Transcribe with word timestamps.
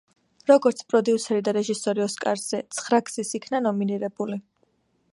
როგორც 0.51 0.79
პროდიუსერი 0.93 1.43
და 1.49 1.53
რეჟისორი 1.59 2.05
ოსკარზე 2.07 2.65
ცხრაგზის 2.79 3.35
იქნა 3.41 3.63
ნომინირებული. 3.67 4.43